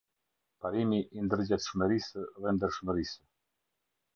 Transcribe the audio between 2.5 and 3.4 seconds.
ndershmërisë.